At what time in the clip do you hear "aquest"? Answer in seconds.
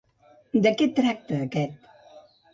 1.49-1.87